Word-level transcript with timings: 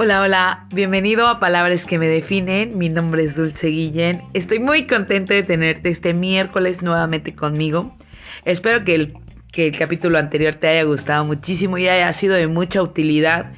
Hola, 0.00 0.20
hola, 0.20 0.66
bienvenido 0.72 1.26
a 1.26 1.40
Palabras 1.40 1.84
que 1.84 1.98
me 1.98 2.06
definen. 2.06 2.78
Mi 2.78 2.88
nombre 2.88 3.24
es 3.24 3.34
Dulce 3.34 3.66
Guillén. 3.66 4.22
Estoy 4.32 4.60
muy 4.60 4.86
contenta 4.86 5.34
de 5.34 5.42
tenerte 5.42 5.88
este 5.88 6.14
miércoles 6.14 6.82
nuevamente 6.82 7.34
conmigo. 7.34 7.96
Espero 8.44 8.84
que 8.84 8.94
el, 8.94 9.14
que 9.50 9.66
el 9.66 9.76
capítulo 9.76 10.18
anterior 10.18 10.54
te 10.54 10.68
haya 10.68 10.84
gustado 10.84 11.24
muchísimo 11.24 11.78
y 11.78 11.88
haya 11.88 12.12
sido 12.12 12.36
de 12.36 12.46
mucha 12.46 12.80
utilidad. 12.80 13.54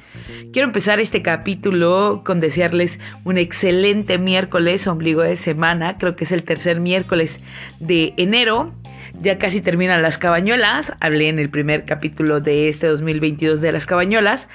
Quiero 0.51 0.67
empezar 0.67 0.99
este 0.99 1.21
capítulo 1.21 2.23
con 2.25 2.39
desearles 2.39 2.97
un 3.23 3.37
excelente 3.37 4.17
miércoles, 4.17 4.87
ombligo 4.87 5.21
de 5.21 5.35
semana. 5.35 5.99
Creo 5.99 6.15
que 6.15 6.23
es 6.23 6.31
el 6.31 6.41
tercer 6.41 6.79
miércoles 6.79 7.39
de 7.79 8.15
enero 8.17 8.73
ya 9.21 9.37
casi 9.37 9.61
terminan 9.61 10.01
las 10.01 10.17
cabañuelas. 10.17 10.93
Hablé 10.99 11.29
en 11.29 11.39
el 11.39 11.49
primer 11.49 11.85
capítulo 11.85 12.39
de 12.39 12.69
este 12.69 12.87
2022 12.87 13.61
de 13.61 13.71
las 13.71 13.85
cabañuelas 13.85 14.47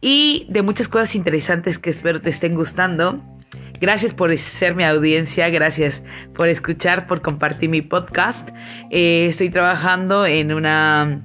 y 0.00 0.46
de 0.48 0.62
muchas 0.62 0.88
cosas 0.88 1.14
interesantes 1.14 1.78
que 1.78 1.90
espero 1.90 2.20
te 2.20 2.30
estén 2.30 2.54
gustando. 2.54 3.22
Gracias 3.80 4.12
por 4.12 4.36
ser 4.36 4.74
mi 4.74 4.84
audiencia, 4.84 5.48
gracias 5.50 6.02
por 6.34 6.48
escuchar, 6.48 7.06
por 7.06 7.22
compartir 7.22 7.70
mi 7.70 7.80
podcast. 7.80 8.48
Eh, 8.90 9.28
estoy 9.30 9.50
trabajando 9.50 10.26
en 10.26 10.52
una 10.52 11.22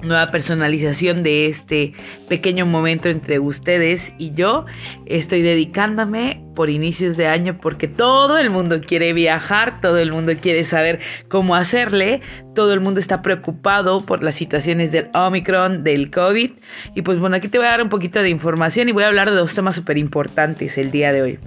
nueva 0.00 0.30
personalización 0.30 1.22
de 1.22 1.46
este 1.46 1.94
pequeño 2.28 2.66
momento 2.66 3.08
entre 3.08 3.38
ustedes 3.38 4.12
y 4.18 4.32
yo. 4.34 4.66
Estoy 5.06 5.42
dedicándome 5.42 6.42
por 6.54 6.70
inicios 6.70 7.16
de 7.16 7.26
año 7.26 7.58
porque 7.60 7.88
todo 7.88 8.38
el 8.38 8.50
mundo 8.50 8.80
quiere 8.80 9.12
viajar, 9.12 9.80
todo 9.80 9.98
el 9.98 10.12
mundo 10.12 10.32
quiere 10.40 10.64
saber 10.64 11.00
cómo 11.28 11.54
hacerle, 11.54 12.20
todo 12.54 12.72
el 12.72 12.80
mundo 12.80 13.00
está 13.00 13.22
preocupado 13.22 14.04
por 14.04 14.22
las 14.22 14.34
situaciones 14.34 14.92
del 14.92 15.08
Omicron, 15.14 15.82
del 15.82 16.10
COVID. 16.10 16.50
Y 16.94 17.02
pues 17.02 17.18
bueno, 17.18 17.36
aquí 17.36 17.48
te 17.48 17.58
voy 17.58 17.66
a 17.66 17.70
dar 17.70 17.82
un 17.82 17.88
poquito 17.88 18.20
de 18.20 18.28
información 18.28 18.88
y 18.88 18.92
voy 18.92 19.04
a 19.04 19.08
hablar 19.08 19.30
de 19.30 19.36
dos 19.36 19.54
temas 19.54 19.74
súper 19.74 19.98
importantes 19.98 20.76
el 20.78 20.90
día 20.90 21.12
de 21.12 21.22
hoy. 21.22 21.38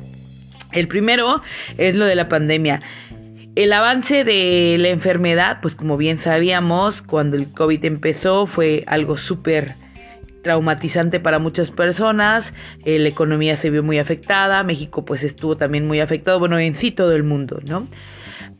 El 0.72 0.88
primero 0.88 1.42
es 1.78 1.95
lo 1.95 2.06
de 2.06 2.16
la 2.16 2.30
pandemia. 2.30 2.80
El 3.60 3.74
avance 3.74 4.24
de 4.24 4.78
la 4.80 4.88
enfermedad, 4.88 5.60
pues 5.62 5.76
como 5.76 5.98
bien 5.98 6.18
sabíamos, 6.18 7.02
cuando 7.02 7.36
el 7.36 7.52
COVID 7.52 7.84
empezó 7.84 8.46
fue 8.46 8.86
algo 8.88 9.18
súper 9.18 9.76
traumatizante 10.44 11.20
para 11.20 11.40
muchas 11.40 11.70
personas, 11.70 12.54
eh, 12.86 13.00
la 13.00 13.10
economía 13.10 13.58
se 13.58 13.70
vio 13.70 13.84
muy 13.84 14.00
afectada, 14.00 14.64
México 14.64 15.04
pues 15.04 15.26
estuvo 15.26 15.58
también 15.58 15.86
muy 15.86 16.00
afectado, 16.00 16.40
bueno, 16.40 16.58
en 16.58 16.74
sí 16.74 16.92
todo 16.92 17.12
el 17.12 17.24
mundo, 17.24 17.60
¿no? 17.68 17.90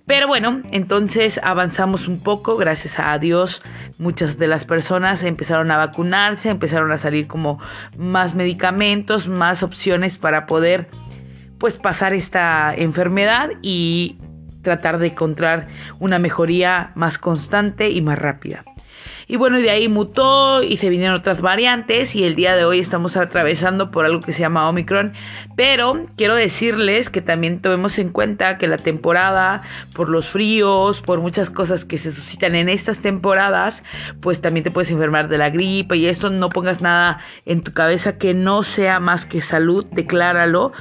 Pero 0.06 0.28
bueno, 0.28 0.64
entonces 0.74 1.40
avanzamos 1.42 2.10
un 2.10 2.22
poco, 2.22 2.58
gracias 2.58 3.00
a 3.00 3.18
Dios, 3.20 3.64
muchas 4.00 4.38
de 4.38 4.48
las 4.48 4.66
personas 4.66 5.24
empezaron 5.24 5.72
a 5.72 5.78
vacunarse, 5.78 6.50
empezaron 6.50 6.92
a 6.92 6.98
salir 6.98 7.26
como 7.26 7.62
más 7.98 8.36
medicamentos, 8.36 9.30
más 9.30 9.64
opciones 9.64 10.18
para 10.18 10.46
poder 10.46 10.90
pues 11.58 11.78
pasar 11.78 12.14
esta 12.14 12.76
enfermedad 12.76 13.52
y 13.62 14.18
tratar 14.62 15.00
de 15.00 15.08
encontrar 15.08 15.68
una 16.00 16.20
mejoría 16.20 16.92
más 16.96 17.18
constante 17.18 17.90
y 17.90 18.02
más 18.02 18.20
rápida. 18.20 18.64
Y 19.32 19.36
bueno, 19.36 19.60
de 19.60 19.70
ahí 19.70 19.88
mutó 19.90 20.64
y 20.64 20.78
se 20.78 20.90
vinieron 20.90 21.16
otras 21.16 21.40
variantes 21.40 22.16
y 22.16 22.24
el 22.24 22.34
día 22.34 22.56
de 22.56 22.66
hoy 22.66 22.80
estamos 22.80 23.16
atravesando 23.16 23.92
por 23.92 24.04
algo 24.04 24.22
que 24.22 24.34
se 24.34 24.40
llama 24.40 24.68
Omicron. 24.68 25.14
Pero 25.56 26.08
quiero 26.18 26.34
decirles 26.34 27.12
que 27.12 27.22
también 27.22 27.62
tomemos 27.62 28.00
en 28.00 28.10
cuenta 28.10 28.58
que 28.58 28.68
la 28.68 28.78
temporada, 28.78 29.62
por 29.94 30.10
los 30.10 30.30
fríos, 30.30 31.04
por 31.04 31.22
muchas 31.22 31.52
cosas 31.52 31.86
que 31.86 32.00
se 32.00 32.12
suscitan 32.12 32.56
en 32.56 32.70
estas 32.70 33.02
temporadas, 33.02 33.84
pues 34.20 34.42
también 34.42 34.64
te 34.64 34.72
puedes 34.72 34.90
enfermar 34.90 35.30
de 35.30 35.38
la 35.38 35.52
gripe 35.52 35.96
y 35.96 36.08
esto 36.08 36.32
no 36.32 36.50
pongas 36.50 36.82
nada 36.82 37.20
en 37.46 37.62
tu 37.62 37.72
cabeza 37.72 38.18
que 38.18 38.34
no 38.34 38.64
sea 38.64 39.00
más 39.00 39.26
que 39.26 39.42
salud, 39.42 39.86
decláralo, 39.92 40.72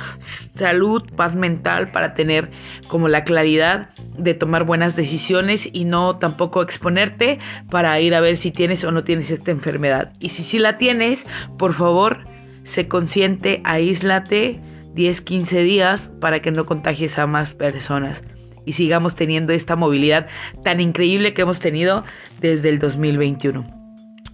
salud, 0.54 1.02
paz 1.16 1.34
mental 1.34 1.90
para 1.90 2.14
tener 2.14 2.50
como 2.86 3.08
la 3.08 3.24
claridad 3.24 3.90
de 4.16 4.32
tomar 4.32 4.64
buenas 4.64 4.96
decisiones 4.96 5.68
y 5.70 5.84
no 5.84 6.16
tampoco 6.16 6.62
exponerte 6.62 7.40
para 7.68 8.00
ir 8.00 8.14
a 8.14 8.20
ver 8.20 8.37
si 8.38 8.50
tienes 8.50 8.84
o 8.84 8.92
no 8.92 9.04
tienes 9.04 9.30
esta 9.30 9.50
enfermedad. 9.50 10.12
Y 10.20 10.30
si 10.30 10.42
sí 10.42 10.58
la 10.58 10.78
tienes, 10.78 11.26
por 11.58 11.74
favor, 11.74 12.24
sé 12.64 12.88
consciente, 12.88 13.60
aíslate 13.64 14.60
10, 14.94 15.20
15 15.20 15.62
días 15.62 16.10
para 16.20 16.40
que 16.40 16.50
no 16.50 16.66
contagies 16.66 17.18
a 17.18 17.26
más 17.26 17.52
personas 17.52 18.22
y 18.64 18.74
sigamos 18.74 19.14
teniendo 19.14 19.52
esta 19.52 19.76
movilidad 19.76 20.26
tan 20.62 20.80
increíble 20.80 21.32
que 21.32 21.42
hemos 21.42 21.60
tenido 21.60 22.04
desde 22.40 22.68
el 22.68 22.78
2021. 22.78 23.77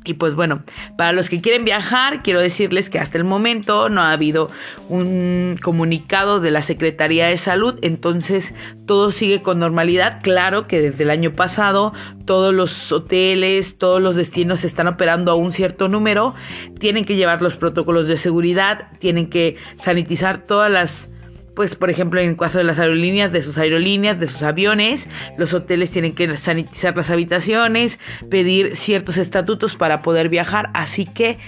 Y 0.05 0.15
pues 0.15 0.35
bueno, 0.35 0.63
para 0.99 1.13
los 1.13 1.31
que 1.31 1.41
quieren 1.41 1.65
viajar, 1.65 2.23
quiero 2.23 2.41
decirles 2.41 2.91
que 2.91 2.99
hasta 2.99 3.17
el 3.17 3.25
momento 3.25 3.89
no 3.89 4.03
ha 4.03 4.13
habido 4.13 4.51
un 4.91 5.59
comunicado 5.63 6.41
de 6.41 6.51
la 6.51 6.63
Secretaría 6.63 7.27
de 7.27 7.39
Salud, 7.39 7.79
entonces 7.81 8.53
todo 8.87 9.13
sigue 9.13 9.41
con 9.41 9.59
normalidad. 9.59 10.21
Claro 10.23 10.69
que 10.69 10.83
desde 10.83 11.05
el 11.05 11.11
año 11.11 11.33
pasado 11.33 11.95
todos 12.27 12.55
los 12.55 12.93
hoteles, 12.93 13.79
todos 13.79 14.03
los 14.03 14.15
destinos 14.15 14.65
están 14.65 14.89
operando 14.89 15.33
a 15.33 15.37
un 15.37 15.53
cierto 15.53 15.89
número, 15.89 16.35
tienen 16.79 17.07
que 17.07 17.17
llevar 17.17 17.41
los 17.41 17.57
protocolos 17.57 18.07
de 18.07 18.19
seguridad, 18.19 18.89
tienen 18.99 19.31
que 19.31 19.57
sanitizar 19.83 20.43
todas 20.47 20.71
las 20.71 21.09
pues 21.55 21.75
por 21.75 21.91
ejemplo 21.91 22.21
en 22.21 22.31
el 22.31 22.37
caso 22.37 22.59
de 22.59 22.65
las 22.65 22.79
aerolíneas, 22.79 23.33
de 23.33 23.43
sus 23.43 23.59
aerolíneas, 23.59 24.21
de 24.21 24.29
sus 24.29 24.43
aviones, 24.43 25.09
los 25.39 25.55
hoteles 25.55 25.91
tienen 25.91 26.15
que 26.15 26.37
sanitizar 26.37 26.97
las 26.97 27.11
habitaciones, 27.11 27.99
pedir 28.31 28.77
ciertos 28.77 29.17
estatutos 29.17 29.77
para 29.77 30.03
poder 30.03 30.29
viajar, 30.29 30.71
así 30.75 31.05
que 31.05 31.39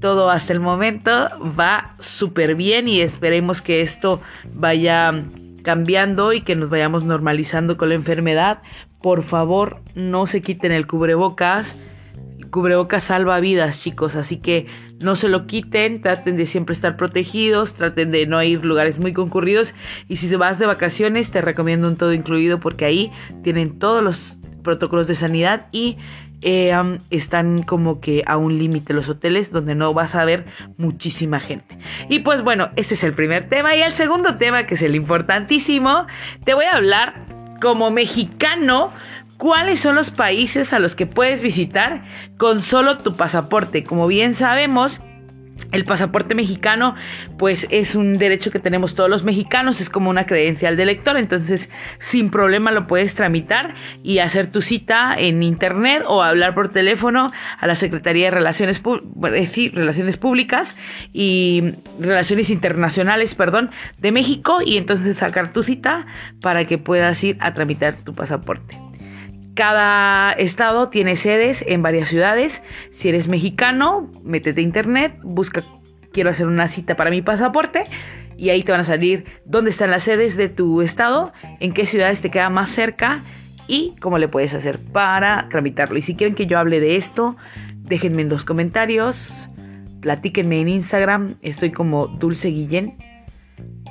todo 0.00 0.30
hasta 0.30 0.52
el 0.52 0.60
momento 0.60 1.28
va 1.58 1.94
súper 1.98 2.54
bien 2.54 2.88
y 2.88 3.00
esperemos 3.00 3.62
que 3.62 3.80
esto 3.80 4.20
vaya 4.54 5.24
cambiando 5.62 6.32
y 6.32 6.40
que 6.40 6.56
nos 6.56 6.70
vayamos 6.70 7.04
normalizando 7.04 7.76
con 7.76 7.88
la 7.88 7.94
enfermedad. 7.94 8.62
Por 9.02 9.22
favor, 9.22 9.80
no 9.94 10.26
se 10.26 10.40
quiten 10.40 10.72
el 10.72 10.86
cubrebocas. 10.86 11.76
Cubrebocas 12.50 13.04
salva 13.04 13.40
vidas, 13.40 13.82
chicos, 13.82 14.14
así 14.16 14.38
que 14.38 14.66
no 15.00 15.16
se 15.16 15.28
lo 15.28 15.46
quiten, 15.46 16.02
traten 16.02 16.36
de 16.36 16.46
siempre 16.46 16.74
estar 16.74 16.96
protegidos, 16.96 17.74
traten 17.74 18.10
de 18.10 18.26
no 18.26 18.42
ir 18.42 18.60
a 18.60 18.64
lugares 18.64 18.98
muy 18.98 19.12
concurridos 19.12 19.74
y 20.08 20.16
si 20.16 20.34
vas 20.36 20.58
de 20.58 20.66
vacaciones 20.66 21.30
te 21.30 21.40
recomiendo 21.40 21.88
un 21.88 21.96
todo 21.96 22.12
incluido 22.12 22.60
porque 22.60 22.84
ahí 22.84 23.12
tienen 23.42 23.78
todos 23.78 24.02
los 24.02 24.38
protocolos 24.62 25.06
de 25.06 25.16
sanidad 25.16 25.66
y 25.72 25.96
eh, 26.42 26.72
están 27.10 27.62
como 27.62 28.00
que 28.00 28.22
a 28.26 28.36
un 28.36 28.58
límite 28.58 28.92
los 28.92 29.08
hoteles 29.08 29.50
donde 29.50 29.74
no 29.74 29.92
vas 29.92 30.14
a 30.14 30.24
ver 30.24 30.46
muchísima 30.76 31.40
gente. 31.40 31.78
Y 32.08 32.20
pues 32.20 32.42
bueno, 32.42 32.70
ese 32.76 32.94
es 32.94 33.02
el 33.02 33.12
primer 33.12 33.48
tema. 33.48 33.74
Y 33.74 33.82
el 33.82 33.92
segundo 33.92 34.36
tema, 34.36 34.64
que 34.64 34.74
es 34.74 34.82
el 34.82 34.94
importantísimo, 34.94 36.06
te 36.44 36.54
voy 36.54 36.66
a 36.66 36.76
hablar 36.76 37.14
como 37.60 37.90
mexicano 37.90 38.92
cuáles 39.38 39.80
son 39.80 39.94
los 39.94 40.10
países 40.10 40.72
a 40.74 40.78
los 40.78 40.94
que 40.94 41.06
puedes 41.06 41.40
visitar 41.40 42.02
con 42.36 42.60
solo 42.60 42.98
tu 42.98 43.16
pasaporte. 43.16 43.84
Como 43.84 44.06
bien 44.06 44.34
sabemos, 44.34 45.00
el 45.72 45.84
pasaporte 45.84 46.34
mexicano, 46.34 46.94
pues 47.38 47.66
es 47.70 47.94
un 47.94 48.16
derecho 48.16 48.50
que 48.50 48.58
tenemos 48.58 48.94
todos 48.94 49.10
los 49.10 49.22
mexicanos, 49.22 49.80
es 49.80 49.90
como 49.90 50.08
una 50.08 50.26
credencial 50.26 50.76
de 50.76 50.86
lector, 50.86 51.16
entonces 51.16 51.68
sin 51.98 52.30
problema 52.30 52.72
lo 52.72 52.86
puedes 52.86 53.14
tramitar 53.14 53.74
y 54.02 54.18
hacer 54.20 54.46
tu 54.46 54.62
cita 54.62 55.14
en 55.18 55.42
internet 55.42 56.04
o 56.06 56.22
hablar 56.22 56.54
por 56.54 56.70
teléfono 56.70 57.30
a 57.58 57.66
la 57.66 57.74
Secretaría 57.74 58.26
de 58.26 58.30
Relaciones, 58.30 58.80
eh, 58.80 59.70
Relaciones 59.74 60.16
Públicas 60.16 60.74
y 61.12 61.74
Relaciones 62.00 62.50
Internacionales, 62.50 63.34
perdón, 63.34 63.70
de 63.98 64.12
México 64.12 64.60
y 64.64 64.78
entonces 64.78 65.18
sacar 65.18 65.52
tu 65.52 65.62
cita 65.62 66.06
para 66.40 66.66
que 66.66 66.78
puedas 66.78 67.22
ir 67.22 67.36
a 67.40 67.52
tramitar 67.52 67.96
tu 68.04 68.14
pasaporte. 68.14 68.87
Cada 69.58 70.34
estado 70.34 70.88
tiene 70.88 71.16
sedes 71.16 71.64
en 71.66 71.82
varias 71.82 72.10
ciudades. 72.10 72.62
Si 72.92 73.08
eres 73.08 73.26
mexicano, 73.26 74.08
métete 74.22 74.60
a 74.60 74.62
internet, 74.62 75.18
busca 75.24 75.64
quiero 76.12 76.30
hacer 76.30 76.46
una 76.46 76.68
cita 76.68 76.94
para 76.94 77.10
mi 77.10 77.22
pasaporte 77.22 77.82
y 78.36 78.50
ahí 78.50 78.62
te 78.62 78.70
van 78.70 78.82
a 78.82 78.84
salir 78.84 79.24
dónde 79.44 79.70
están 79.70 79.90
las 79.90 80.04
sedes 80.04 80.36
de 80.36 80.48
tu 80.48 80.80
estado, 80.80 81.32
en 81.58 81.72
qué 81.72 81.86
ciudades 81.86 82.20
te 82.20 82.30
queda 82.30 82.50
más 82.50 82.70
cerca 82.70 83.18
y 83.66 83.96
cómo 84.00 84.18
le 84.18 84.28
puedes 84.28 84.54
hacer 84.54 84.78
para 84.78 85.48
tramitarlo. 85.50 85.98
Y 85.98 86.02
si 86.02 86.14
quieren 86.14 86.36
que 86.36 86.46
yo 86.46 86.56
hable 86.56 86.78
de 86.78 86.94
esto, 86.94 87.36
déjenme 87.78 88.22
en 88.22 88.28
los 88.28 88.44
comentarios, 88.44 89.50
platíquenme 90.00 90.60
en 90.60 90.68
Instagram, 90.68 91.34
estoy 91.42 91.72
como 91.72 92.06
Dulce 92.06 92.50
Guillén 92.50 92.94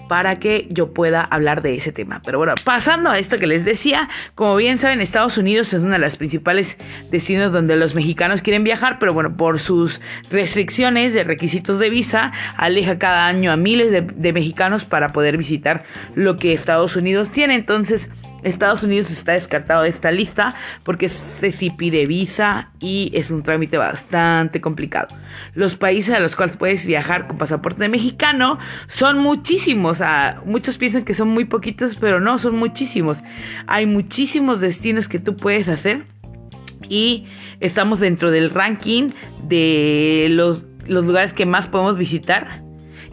para 0.07 0.39
que 0.39 0.68
yo 0.69 0.94
pueda 0.94 1.21
hablar 1.21 1.62
de 1.62 1.75
ese 1.75 1.92
tema. 1.92 2.21
Pero 2.24 2.38
bueno, 2.38 2.54
pasando 2.63 3.09
a 3.09 3.19
esto 3.19 3.38
que 3.38 3.48
les 3.48 3.65
decía, 3.65 4.09
como 4.36 4.56
bien 4.56 4.80
saben, 4.80 5.01
Estados 5.01 5.38
Unidos 5.38 5.74
es 5.74 5.81
una 5.81 5.94
de 5.94 6.00
las 6.00 6.18
principales 6.18 6.77
destinos 7.12 7.51
donde 7.51 7.75
los 7.75 7.95
mexicanos 7.95 8.42
quieren 8.42 8.63
viajar, 8.63 8.98
pero 9.00 9.13
bueno, 9.13 9.36
por 9.38 9.59
sus 9.59 10.01
restricciones 10.30 11.13
de 11.13 11.24
requisitos 11.24 11.80
de 11.80 11.89
visa, 11.89 12.31
aleja 12.56 13.00
cada 13.00 13.27
año 13.27 13.51
a 13.51 13.57
miles 13.57 13.92
de, 13.92 14.33
mexicanos 14.33 14.86
para 14.86 15.09
poder 15.09 15.38
visitar 15.38 15.83
lo 16.15 16.38
que 16.38 16.54
Estados 16.54 16.95
Unidos 16.95 17.31
tiene. 17.31 17.56
Entonces, 17.56 18.09
Estados 18.44 18.84
Unidos 18.84 19.12
está 19.12 19.34
descartado 19.34 19.84
de 19.84 19.89
esta 19.89 20.12
lista 20.12 20.56
porque 20.84 21.10
se 21.10 21.51
sí 21.51 21.69
pide 21.69 22.06
visa 22.06 22.72
y 22.80 23.12
es 23.13 23.31
un 23.31 23.44
trámite 23.44 23.78
bastante 23.78 24.62
complicado. 24.62 25.16
Los 25.54 25.75
países 25.75 26.13
a 26.13 26.19
los 26.19 26.36
cuales 26.36 26.57
puedes 26.57 26.86
viajar 26.86 27.28
con 27.28 27.38
pasaporte 27.38 27.88
mexicano 27.89 28.60
son 28.88 29.19
muchísimos. 29.19 30.00
muchos 30.45 30.78
piensan 30.78 31.04
que 31.04 31.13
son 31.13 31.30
muy 31.30 31.45
poquitos, 31.45 31.95
pero 31.95 32.19
no, 32.19 32.39
son 32.39 32.57
muchísimos. 32.57 33.19
Hay 33.66 33.86
muchísimos 33.86 34.60
destinos 34.60 35.07
que 35.07 35.19
tú 35.19 35.36
puedes 35.36 35.68
hacer 35.68 36.06
y 36.90 37.25
estamos 37.60 38.00
dentro 38.00 38.31
del 38.31 38.50
ranking 38.50 39.10
de 39.44 40.28
los 40.30 40.63
lugares 40.88 41.33
que 41.33 41.45
más 41.45 41.68
podemos 41.68 41.98
visitar 41.98 42.63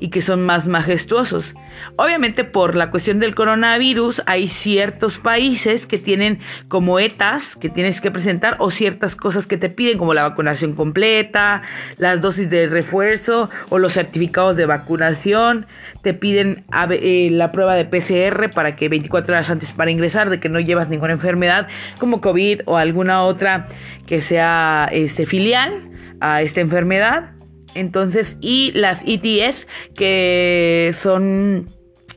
y 0.01 0.09
que 0.09 0.23
son 0.23 0.45
más 0.45 0.67
majestuosos. 0.67 1.55
Obviamente 1.97 2.45
por 2.45 2.75
la 2.77 2.91
cuestión 2.91 3.21
del 3.21 3.35
coronavirus 3.35 4.23
hay 4.27 4.49
ciertos 4.49 5.19
países 5.19 5.87
que 5.87 5.99
tienen 5.99 6.41
como 6.69 6.99
ETAs 6.99 7.57
que 7.57 7.69
tienes 7.69 8.01
que 8.01 8.11
presentar 8.11 8.57
o 8.59 8.71
ciertas 8.71 9.17
cosas 9.17 9.47
que 9.47 9.57
te 9.57 9.71
piden 9.71 9.99
como 9.99 10.15
la 10.15 10.23
vacunación 10.23 10.75
completa, 10.75 11.63
las 11.97 12.21
dosis 12.21 12.51
de 12.51 12.67
refuerzo 12.67 13.51
o 13.71 13.79
los 13.79 13.93
certificados 13.93 14.57
de 14.57 14.67
vacunación. 14.67 15.67
Te 16.03 16.15
piden 16.15 16.65
eh, 16.91 17.29
la 17.31 17.53
prueba 17.53 17.75
de 17.75 17.85
PCR 17.85 18.51
para 18.51 18.77
que 18.77 18.89
24 18.89 19.35
horas 19.35 19.51
antes 19.51 19.73
para 19.73 19.91
ingresar 19.91 20.31
de 20.31 20.41
que 20.41 20.49
no 20.49 20.61
llevas 20.61 20.89
ninguna 20.89 21.13
enfermedad 21.13 21.67
como 21.99 22.21
COVID 22.21 22.63
o 22.67 22.77
alguna 22.77 23.23
otra 23.23 23.67
que 24.07 24.21
sea 24.21 24.89
este, 24.93 25.27
filial 25.27 25.89
a 26.21 26.43
esta 26.43 26.61
enfermedad. 26.61 27.31
Entonces, 27.75 28.37
y 28.41 28.73
las 28.73 29.03
ETS 29.07 29.67
que 29.95 30.95
son 30.97 31.69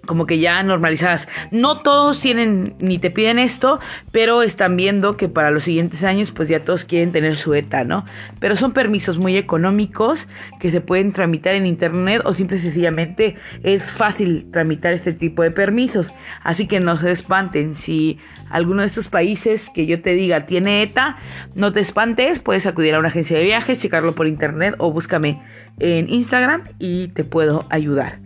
como 0.07 0.25
que 0.25 0.39
ya 0.39 0.63
normalizadas. 0.63 1.27
No 1.51 1.81
todos 1.81 2.19
tienen 2.19 2.75
ni 2.79 2.97
te 2.97 3.11
piden 3.11 3.37
esto, 3.37 3.79
pero 4.11 4.41
están 4.41 4.75
viendo 4.75 5.17
que 5.17 5.29
para 5.29 5.51
los 5.51 5.65
siguientes 5.65 6.03
años 6.03 6.31
pues 6.31 6.49
ya 6.49 6.61
todos 6.61 6.85
quieren 6.85 7.11
tener 7.11 7.37
su 7.37 7.53
ETA, 7.53 7.83
¿no? 7.83 8.05
Pero 8.39 8.55
son 8.55 8.71
permisos 8.71 9.19
muy 9.19 9.37
económicos 9.37 10.27
que 10.59 10.71
se 10.71 10.81
pueden 10.81 11.11
tramitar 11.13 11.53
en 11.53 11.67
internet 11.67 12.23
o 12.25 12.33
simple 12.33 12.57
y 12.57 12.61
sencillamente 12.61 13.35
es 13.61 13.83
fácil 13.83 14.49
tramitar 14.51 14.93
este 14.93 15.13
tipo 15.13 15.43
de 15.43 15.51
permisos. 15.51 16.11
Así 16.41 16.67
que 16.67 16.79
no 16.79 16.97
se 16.97 17.11
espanten 17.11 17.75
si 17.75 18.17
alguno 18.49 18.81
de 18.81 18.87
estos 18.87 19.09
países 19.09 19.69
que 19.69 19.85
yo 19.85 20.01
te 20.01 20.15
diga 20.15 20.45
tiene 20.45 20.81
ETA, 20.81 21.17
no 21.53 21.73
te 21.73 21.81
espantes, 21.81 22.39
puedes 22.39 22.65
acudir 22.65 22.95
a 22.95 22.99
una 22.99 23.09
agencia 23.09 23.37
de 23.37 23.43
viajes, 23.43 23.81
checarlo 23.81 24.15
por 24.15 24.27
internet 24.27 24.75
o 24.77 24.91
búscame 24.91 25.41
en 25.79 26.09
Instagram 26.09 26.63
y 26.79 27.09
te 27.09 27.23
puedo 27.23 27.65
ayudar. 27.69 28.19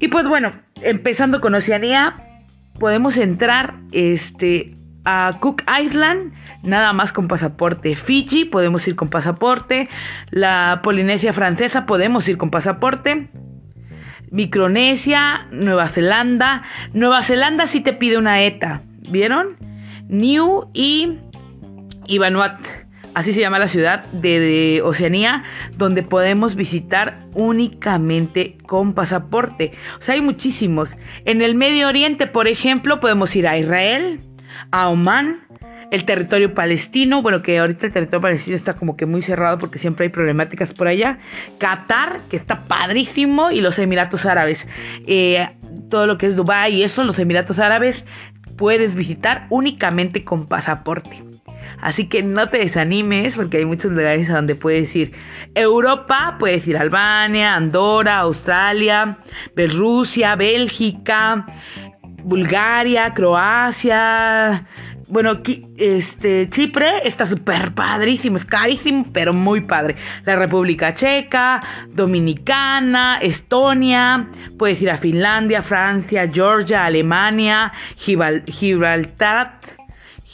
Y 0.00 0.08
pues 0.08 0.26
bueno, 0.26 0.52
empezando 0.84 1.40
con 1.40 1.54
Oceanía, 1.54 2.16
podemos 2.78 3.16
entrar 3.16 3.74
este, 3.92 4.74
a 5.04 5.38
Cook 5.40 5.62
Island, 5.82 6.32
nada 6.62 6.92
más 6.92 7.12
con 7.12 7.28
pasaporte. 7.28 7.96
Fiji, 7.96 8.44
podemos 8.44 8.86
ir 8.88 8.96
con 8.96 9.08
pasaporte. 9.08 9.88
La 10.30 10.80
Polinesia 10.82 11.32
Francesa, 11.32 11.86
podemos 11.86 12.28
ir 12.28 12.36
con 12.36 12.50
pasaporte. 12.50 13.28
Micronesia, 14.30 15.46
Nueva 15.50 15.88
Zelanda. 15.88 16.62
Nueva 16.92 17.22
Zelanda 17.22 17.66
sí 17.66 17.80
te 17.80 17.92
pide 17.92 18.18
una 18.18 18.42
ETA, 18.42 18.82
¿vieron? 19.08 19.56
New 20.08 20.70
y, 20.74 21.18
Vanuatu 22.18 22.83
así 23.14 23.32
se 23.32 23.40
llama 23.40 23.58
la 23.58 23.68
ciudad 23.68 24.04
de, 24.06 24.82
Oceanía, 24.84 25.44
donde 25.76 26.02
podemos 26.02 26.54
visitar 26.54 27.26
únicamente 27.34 28.56
con 28.66 28.92
pasaporte. 28.92 29.72
O 29.98 30.02
sea, 30.02 30.14
hay 30.14 30.22
muchísimos. 30.22 30.96
En 31.24 31.42
el 31.42 31.54
Medio 31.54 31.88
Oriente, 31.88 32.26
por 32.26 32.48
ejemplo, 32.48 33.00
podemos 33.00 33.34
ir 33.36 33.46
a 33.48 33.56
Israel, 33.56 34.20
a 34.70 34.88
Oman, 34.88 35.44
el 35.90 36.04
territorio 36.04 36.54
palestino, 36.54 37.22
bueno, 37.22 37.42
que 37.42 37.58
ahorita 37.58 37.86
el 37.86 37.92
territorio 37.92 38.20
palestino 38.20 38.56
está 38.56 38.74
como 38.74 38.96
que 38.96 39.06
muy 39.06 39.22
cerrado 39.22 39.58
porque 39.58 39.78
siempre 39.78 40.04
hay 40.04 40.10
problemáticas 40.10 40.72
por 40.72 40.88
allá. 40.88 41.18
Qatar, 41.58 42.20
que 42.28 42.36
está 42.36 42.64
padrísimo, 42.64 43.50
y 43.50 43.60
los 43.60 43.78
Emiratos 43.78 44.26
Árabes. 44.26 44.66
Eh, 45.06 45.48
todo 45.90 46.06
lo 46.06 46.18
que 46.18 46.26
es 46.26 46.36
Dubái 46.36 46.74
y 46.74 46.82
eso, 46.82 47.04
los 47.04 47.18
Emiratos 47.18 47.60
Árabes, 47.60 48.04
puedes 48.56 48.94
visitar 48.94 49.46
únicamente 49.50 50.24
con 50.24 50.46
pasaporte. 50.46 51.33
Así 51.80 52.08
que 52.08 52.22
no 52.22 52.48
te 52.48 52.58
desanimes 52.58 53.34
porque 53.34 53.58
hay 53.58 53.64
muchos 53.64 53.92
lugares 53.92 54.30
a 54.30 54.36
donde 54.36 54.54
puedes 54.54 54.94
ir. 54.96 55.12
Europa, 55.54 56.36
puedes 56.38 56.66
ir 56.66 56.76
a 56.76 56.80
Albania, 56.80 57.54
Andorra, 57.56 58.18
Australia, 58.18 59.18
Rusia, 59.56 60.36
Bélgica, 60.36 61.46
Bulgaria, 62.22 63.12
Croacia. 63.12 64.66
Bueno, 65.08 65.38
este, 65.76 66.48
Chipre 66.50 67.06
está 67.06 67.26
súper 67.26 67.74
padrísimo, 67.74 68.38
es 68.38 68.44
carísimo, 68.44 69.06
pero 69.12 69.32
muy 69.34 69.60
padre. 69.60 69.96
La 70.24 70.36
República 70.36 70.94
Checa, 70.94 71.62
Dominicana, 71.90 73.18
Estonia, 73.20 74.28
puedes 74.58 74.80
ir 74.80 74.90
a 74.90 74.98
Finlandia, 74.98 75.62
Francia, 75.62 76.28
Georgia, 76.32 76.86
Alemania, 76.86 77.72
Gibraltar, 77.96 79.60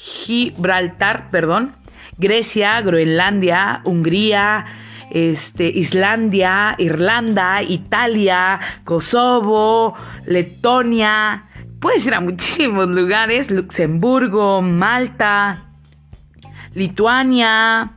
Gibraltar, 0.03 1.29
perdón, 1.31 1.77
Grecia, 2.17 2.81
Groenlandia, 2.81 3.83
Hungría, 3.85 4.65
este, 5.11 5.69
Islandia, 5.69 6.75
Irlanda, 6.79 7.63
Italia, 7.63 8.61
Kosovo, 8.85 9.95
Letonia. 10.25 11.45
Puedes 11.81 12.07
ir 12.07 12.15
a 12.15 12.21
muchísimos 12.21 12.89
lugares, 12.89 13.51
Luxemburgo, 13.51 14.63
Malta, 14.63 15.65
Lituania, 16.73 17.91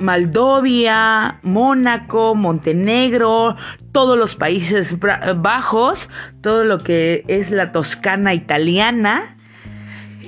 Moldovia, 0.00 1.38
Mónaco, 1.42 2.34
Montenegro, 2.34 3.56
todos 3.92 4.18
los 4.18 4.36
Países 4.36 4.96
Bajos, 5.36 6.10
todo 6.42 6.64
lo 6.64 6.78
que 6.78 7.24
es 7.28 7.50
la 7.50 7.72
Toscana 7.72 8.34
italiana, 8.34 9.33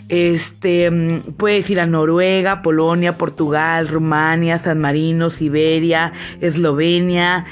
este, 0.09 0.91
mm, 0.91 1.33
puedes 1.37 1.69
ir 1.71 1.81
a 1.81 1.87
Noruega, 1.87 2.63
Polonia, 2.63 3.19
Portugal, 3.19 3.89
Rumania, 3.89 4.59
San 4.59 4.81
Marino, 4.81 5.31
Siberia, 5.31 6.13
Eslovenia, 6.41 7.47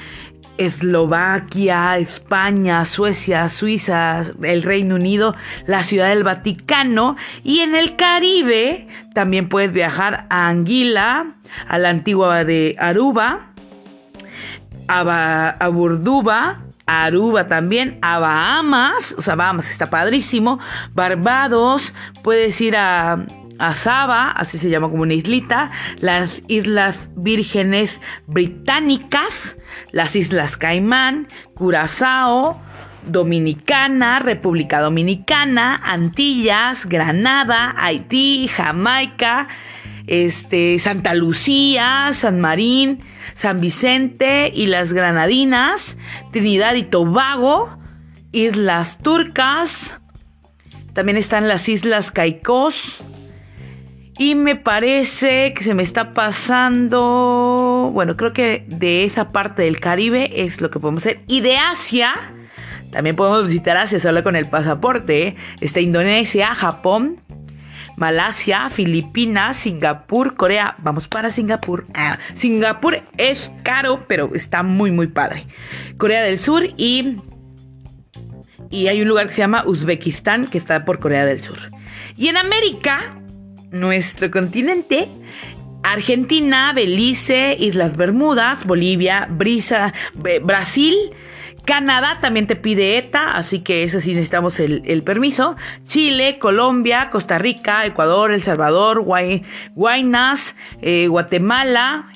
Eslovaquia, 0.56 1.98
España, 1.98 2.84
Suecia, 2.84 3.48
Suiza, 3.48 4.24
el 4.42 4.62
Reino 4.62 4.94
Unido, 4.94 5.34
la 5.66 5.82
Ciudad 5.82 6.10
del 6.10 6.22
Vaticano. 6.22 7.16
Y 7.42 7.60
en 7.60 7.74
el 7.74 7.96
Caribe 7.96 8.86
también 9.14 9.48
puedes 9.48 9.72
viajar 9.72 10.26
a 10.30 10.48
Anguila, 10.48 11.34
a 11.68 11.78
la 11.78 11.90
antigua 11.90 12.44
de 12.44 12.76
Aruba, 12.78 13.50
a, 14.86 15.48
a 15.48 15.68
Burduba, 15.68 16.64
Aruba 16.86 17.48
también, 17.48 17.98
a 18.02 18.18
Bahamas, 18.18 19.14
o 19.16 19.22
sea, 19.22 19.36
Bahamas 19.36 19.70
está 19.70 19.88
padrísimo, 19.90 20.58
Barbados, 20.92 21.94
puedes 22.22 22.60
ir 22.60 22.76
a, 22.76 23.24
a 23.58 23.74
Saba, 23.74 24.30
así 24.30 24.58
se 24.58 24.68
llama 24.68 24.90
como 24.90 25.02
una 25.02 25.14
islita, 25.14 25.70
las 25.98 26.42
Islas 26.48 27.08
Vírgenes 27.16 28.00
Británicas, 28.26 29.56
las 29.92 30.14
Islas 30.14 30.56
Caimán, 30.56 31.28
Curazao, 31.54 32.60
Dominicana, 33.06 34.18
República 34.18 34.80
Dominicana, 34.80 35.80
Antillas, 35.84 36.86
Granada, 36.86 37.74
Haití, 37.76 38.48
Jamaica, 38.48 39.48
este, 40.06 40.78
Santa 40.78 41.14
Lucía, 41.14 42.10
San 42.12 42.40
Marín, 42.40 43.00
San 43.34 43.60
Vicente 43.60 44.52
y 44.54 44.66
las 44.66 44.92
Granadinas, 44.92 45.96
Trinidad 46.32 46.74
y 46.74 46.82
Tobago, 46.82 47.78
Islas 48.32 48.98
Turcas, 48.98 49.98
también 50.94 51.18
están 51.18 51.48
las 51.48 51.68
Islas 51.68 52.10
Caicós. 52.10 53.04
Y 54.16 54.36
me 54.36 54.54
parece 54.54 55.52
que 55.54 55.64
se 55.64 55.74
me 55.74 55.82
está 55.82 56.12
pasando, 56.12 57.90
bueno, 57.92 58.16
creo 58.16 58.32
que 58.32 58.64
de 58.68 59.02
esa 59.02 59.32
parte 59.32 59.62
del 59.62 59.80
Caribe 59.80 60.44
es 60.44 60.60
lo 60.60 60.70
que 60.70 60.78
podemos 60.78 61.02
hacer. 61.02 61.22
Y 61.26 61.40
de 61.40 61.56
Asia, 61.56 62.12
también 62.92 63.16
podemos 63.16 63.48
visitar 63.48 63.76
Asia 63.76 63.98
solo 63.98 64.22
con 64.22 64.36
el 64.36 64.48
pasaporte. 64.48 65.26
¿eh? 65.26 65.36
Está 65.60 65.80
Indonesia, 65.80 66.54
Japón, 66.54 67.23
Malasia, 67.96 68.70
Filipinas, 68.70 69.58
Singapur, 69.58 70.36
Corea. 70.36 70.74
Vamos 70.78 71.08
para 71.08 71.30
Singapur. 71.30 71.86
Ah, 71.94 72.18
Singapur 72.34 73.02
es 73.18 73.52
caro, 73.62 74.04
pero 74.08 74.34
está 74.34 74.62
muy, 74.62 74.90
muy 74.90 75.06
padre. 75.06 75.46
Corea 75.96 76.22
del 76.22 76.38
Sur 76.38 76.64
y. 76.76 77.18
Y 78.70 78.88
hay 78.88 79.02
un 79.02 79.08
lugar 79.08 79.28
que 79.28 79.34
se 79.34 79.40
llama 79.40 79.64
Uzbekistán, 79.66 80.46
que 80.46 80.58
está 80.58 80.84
por 80.84 80.98
Corea 80.98 81.26
del 81.26 81.42
Sur. 81.42 81.58
Y 82.16 82.28
en 82.28 82.36
América, 82.36 83.16
nuestro 83.70 84.30
continente, 84.30 85.08
Argentina, 85.84 86.72
Belice, 86.74 87.56
Islas 87.60 87.96
Bermudas, 87.96 88.64
Bolivia, 88.64 89.28
Brisa, 89.30 89.92
Brasil, 90.42 90.94
Canadá 91.64 92.18
también 92.20 92.46
te 92.46 92.56
pide 92.56 92.98
ETA, 92.98 93.36
así 93.36 93.60
que 93.60 93.84
eso 93.84 94.00
sí 94.00 94.14
necesitamos 94.14 94.60
el, 94.60 95.02
permiso. 95.02 95.56
Chile, 95.86 96.38
Colombia, 96.38 97.08
Costa 97.10 97.38
Rica, 97.38 97.86
Ecuador, 97.86 98.32
El 98.32 98.42
Salvador, 98.42 99.02
Guaynas, 99.74 100.54
eh, 100.82 101.08
Guatemala, 101.08 102.08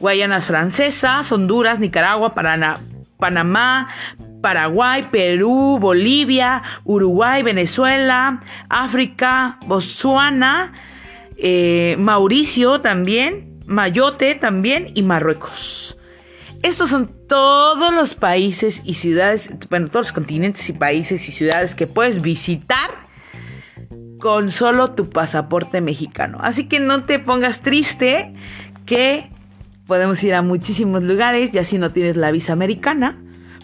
Guayanas 0.00 0.46
Francesas, 0.46 1.30
Honduras, 1.30 1.78
Nicaragua, 1.78 2.34
Panamá, 2.34 3.88
Paraguay, 4.40 5.06
Perú, 5.12 5.78
Bolivia, 5.80 6.62
Uruguay, 6.84 7.44
Venezuela, 7.44 8.42
África, 8.68 9.58
Botswana, 9.66 10.72
eh, 11.36 11.94
Mauricio 12.00 12.80
también, 12.80 13.60
Mayotte 13.66 14.34
también 14.34 14.90
y 14.94 15.02
Marruecos. 15.02 15.96
Estos 16.62 16.90
son 16.90 17.10
todos 17.26 17.92
los 17.92 18.14
países 18.14 18.82
y 18.84 18.94
ciudades, 18.94 19.50
bueno, 19.68 19.88
todos 19.88 20.06
los 20.06 20.12
continentes 20.12 20.68
y 20.68 20.72
países 20.72 21.28
y 21.28 21.32
ciudades 21.32 21.74
que 21.74 21.88
puedes 21.88 22.22
visitar 22.22 22.90
con 24.20 24.52
solo 24.52 24.92
tu 24.92 25.10
pasaporte 25.10 25.80
mexicano. 25.80 26.38
Así 26.40 26.68
que 26.68 26.78
no 26.78 27.02
te 27.02 27.18
pongas 27.18 27.60
triste 27.60 28.32
que 28.86 29.28
podemos 29.86 30.22
ir 30.22 30.34
a 30.34 30.42
muchísimos 30.42 31.02
lugares, 31.02 31.50
ya 31.50 31.64
si 31.64 31.78
no 31.78 31.90
tienes 31.90 32.16
la 32.16 32.30
visa 32.30 32.52
americana, 32.52 33.20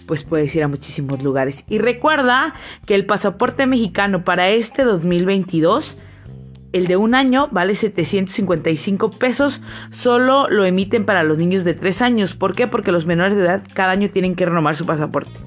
pues 0.07 0.25
puedes 0.25 0.53
ir 0.57 0.65
a 0.65 0.69
muchísimos 0.69 1.23
lugares. 1.23 1.65
Y 1.69 1.79
recuerda 1.79 2.55
que 2.85 2.97
el 2.97 3.07
pasaporte 3.07 3.67
mexicano 3.67 4.25
para 4.25 4.49
este 4.49 4.83
2022 4.83 5.97
el 6.73 6.87
de 6.87 6.97
un 6.97 7.15
año 7.15 7.49
vale 7.51 7.75
755 7.75 9.11
pesos, 9.11 9.61
solo 9.91 10.49
lo 10.49 10.65
emiten 10.65 11.05
para 11.05 11.23
los 11.23 11.39
niños 11.39 11.65
de 11.65 11.75
3 11.75 12.03
años. 12.03 12.35
¿Por 12.35 12.55
qué? 12.55 12.67
Porque 12.67 12.93
los 12.93 13.07
menores 13.07 13.37
de 13.37 13.45
edad 13.45 13.63
cada 13.73 13.93
año 13.93 14.11
tienen 14.11 14.35
que 14.35 14.47
renovar 14.47 14.77
su 14.77 14.85
pasaporte. 14.85 15.39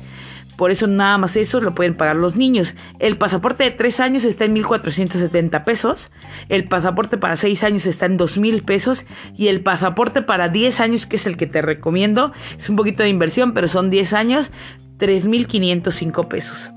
Por 0.58 0.70
eso 0.70 0.86
nada 0.86 1.18
más 1.18 1.36
eso 1.38 1.60
lo 1.60 1.74
pueden 1.74 1.96
pagar 1.96 2.18
los 2.18 2.36
niños. 2.36 2.76
El 3.00 3.18
pasaporte 3.18 3.64
de 3.64 3.72
3 3.72 4.00
años 4.00 4.24
está 4.24 4.46
en 4.46 4.56
1.470 4.56 5.64
pesos. 5.64 6.12
El 6.50 6.68
pasaporte 6.68 7.18
para 7.18 7.36
6 7.36 7.64
años 7.64 7.88
está 7.88 8.06
en 8.06 8.20
2.000 8.20 8.64
pesos. 8.64 9.06
Y 9.36 9.48
el 9.48 9.62
pasaporte 9.62 10.22
para 10.22 10.50
10 10.50 10.80
años, 10.82 11.08
que 11.08 11.16
es 11.16 11.26
el 11.26 11.36
que 11.36 11.48
te 11.48 11.64
recomiendo, 11.64 12.32
es 12.60 12.70
un 12.70 12.76
poquito 12.76 13.02
de 13.02 13.10
inversión, 13.10 13.54
pero 13.54 13.68
son 13.68 13.90
10 13.90 14.14
años, 14.14 14.52
3.505 15.00 16.28
pesos. 16.28 16.70